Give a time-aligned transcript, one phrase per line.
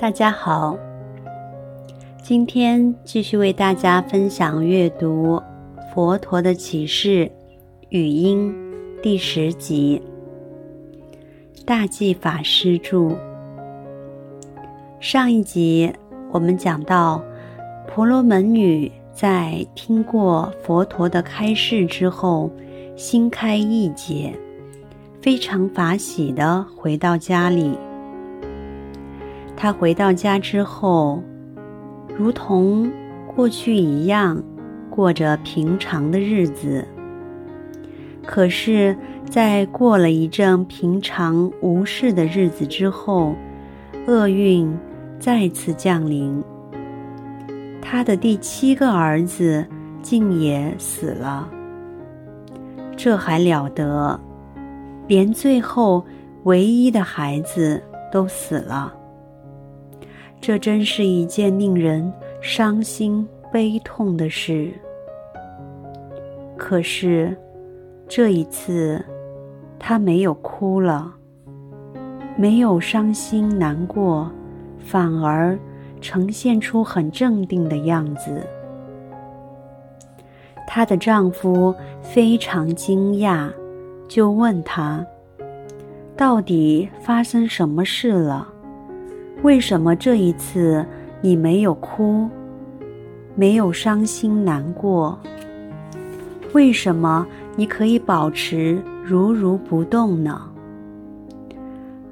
[0.00, 0.78] 大家好，
[2.22, 5.36] 今天继续为大家分享阅读
[5.92, 7.30] 《佛陀的启示
[7.90, 8.50] 语音》
[9.02, 10.00] 第十集，
[11.66, 13.14] 大寂法师著。
[15.00, 15.92] 上一集
[16.32, 17.22] 我们讲到，
[17.86, 22.50] 婆罗门女在听过佛陀的开示之后，
[22.96, 24.32] 心开意解，
[25.20, 27.76] 非常法喜地回到家里。
[29.62, 31.22] 他回到家之后，
[32.16, 32.90] 如同
[33.26, 34.42] 过去一样，
[34.88, 36.82] 过着平常的日子。
[38.24, 38.96] 可是，
[39.28, 43.34] 在过了一阵平常无事的日子之后，
[44.06, 44.74] 厄运
[45.18, 46.42] 再次降临。
[47.82, 49.66] 他的第七个儿子
[50.00, 51.46] 竟也死了。
[52.96, 54.18] 这还了得！
[55.06, 56.02] 连最后
[56.44, 58.94] 唯一的孩子都死了。
[60.40, 62.10] 这真是一件令人
[62.40, 64.72] 伤心悲痛的事。
[66.56, 67.36] 可是，
[68.08, 69.04] 这一次，
[69.78, 71.14] 他没有哭了，
[72.36, 74.30] 没有伤心难过，
[74.78, 75.58] 反而
[76.00, 78.46] 呈现出很镇定的样子。
[80.66, 83.50] 她的丈夫非常惊讶，
[84.08, 85.04] 就问她
[86.16, 88.48] ：“到底发生什么事了？”
[89.42, 90.84] 为什么这一次
[91.22, 92.28] 你没有哭，
[93.34, 95.18] 没有伤心难过？
[96.52, 100.42] 为什么你可以保持如如不动呢？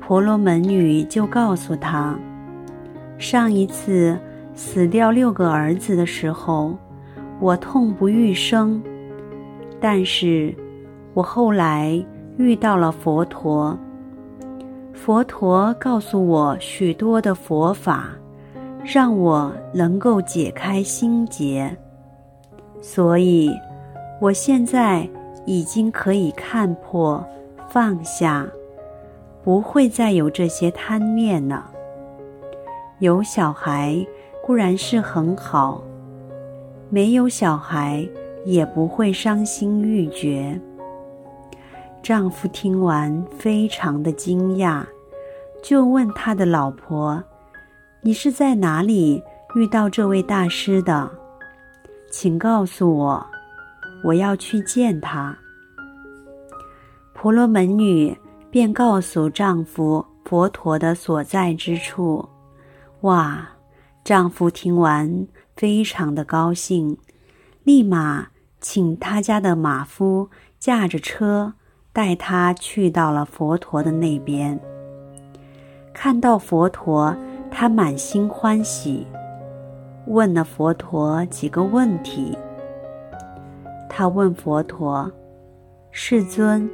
[0.01, 2.19] 婆罗门女就告诉他：
[3.19, 4.19] 上一次
[4.55, 6.79] 死掉六个儿子的时候，
[7.41, 8.83] 我痛不欲生，
[9.79, 10.55] 但是
[11.13, 12.03] 我后来
[12.39, 13.79] 遇到了佛陀。
[14.99, 18.11] 佛陀告诉我许多的佛法，
[18.85, 21.75] 让我能够解开心结，
[22.83, 23.51] 所以
[24.21, 25.09] 我现在
[25.47, 27.25] 已经可以看破、
[27.69, 28.47] 放下，
[29.43, 31.71] 不会再有这些贪念了。
[32.99, 34.05] 有小孩
[34.45, 35.83] 固然是很好，
[36.91, 38.07] 没有小孩
[38.45, 40.61] 也不会伤心欲绝。
[42.03, 44.85] 丈夫听完，非常的惊讶。
[45.63, 47.23] 就问他的老婆
[48.01, 49.23] ：“你是在哪里
[49.55, 51.11] 遇到这位大师的？
[52.11, 53.27] 请告诉我，
[54.05, 55.37] 我要去见他。”
[57.13, 58.17] 婆罗门女
[58.51, 62.27] 便告诉丈夫佛陀的所在之处。
[63.01, 63.49] 哇！
[64.05, 66.97] 丈夫听完非常的高兴，
[67.65, 71.53] 立马请他家的马夫驾着车
[71.99, 74.57] 带他去到了佛陀的那边。
[75.93, 77.13] 看到佛陀，
[77.51, 79.05] 他满心欢喜，
[80.07, 82.39] 问了佛陀几个问题。
[83.89, 85.11] 他问佛陀
[85.91, 86.71] ：“世尊，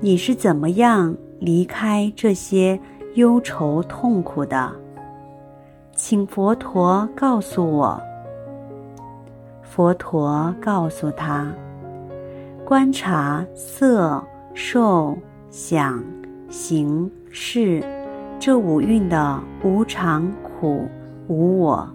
[0.00, 2.76] 你是怎么样离开这些
[3.14, 4.72] 忧愁痛苦的？
[5.94, 8.02] 请佛陀告诉我。”
[9.62, 11.54] 佛陀告诉他
[12.66, 14.20] ：“观察色、
[14.54, 15.16] 受、
[15.50, 16.02] 想、
[16.48, 17.82] 行、识。”
[18.40, 20.88] 这五蕴的无常、苦、
[21.28, 21.86] 无我，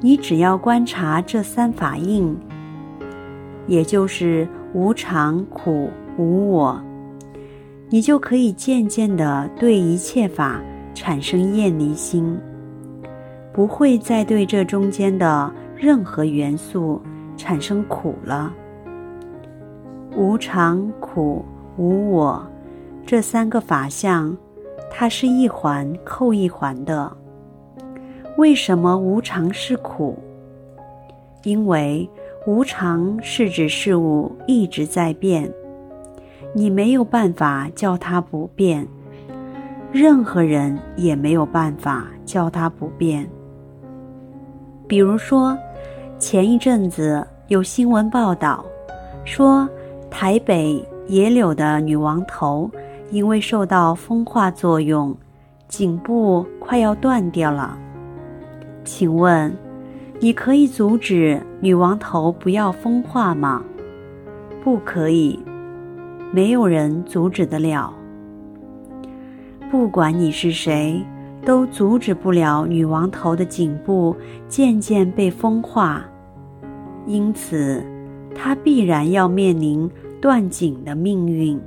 [0.00, 2.38] 你只要观察这三法印，
[3.66, 6.80] 也就是无常、苦、无我，
[7.88, 10.62] 你就可以渐渐地对一切法
[10.94, 12.38] 产生厌离心，
[13.52, 17.02] 不会再对这中间的任何元素
[17.36, 18.54] 产生苦了。
[20.16, 21.44] 无常、苦、
[21.76, 22.44] 无我
[23.04, 24.36] 这三个法相。
[24.96, 27.10] 它是一环扣一环的。
[28.36, 30.16] 为什么无常是苦？
[31.42, 32.08] 因为
[32.46, 35.52] 无常是指事物一直在变，
[36.54, 38.86] 你没有办法叫它不变，
[39.90, 43.28] 任何人也没有办法叫它不变。
[44.86, 45.58] 比如说，
[46.20, 48.64] 前一阵子有新闻报道
[49.24, 49.68] 说，
[50.16, 52.70] 台北野柳的女王头。
[53.10, 55.14] 因为受到风化作用，
[55.68, 57.78] 颈部快要断掉了。
[58.82, 59.54] 请问，
[60.18, 63.62] 你可以阻止女王头不要风化吗？
[64.64, 65.38] 不可以，
[66.32, 67.92] 没有人阻止得了。
[69.70, 71.00] 不管你是谁，
[71.44, 74.16] 都阻止不了女王头的颈部
[74.48, 76.02] 渐渐被风化，
[77.06, 77.84] 因此，
[78.34, 79.88] 她必然要面临
[80.24, 81.60] 断井的命运。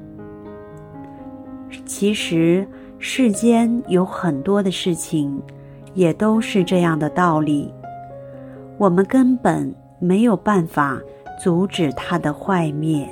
[1.86, 2.68] 其实
[2.98, 5.40] 世间有很多的事情
[5.94, 7.72] 也都是这样的道理。
[8.80, 11.00] 我们根本没有办法
[11.40, 13.08] 阻止它的坏灭。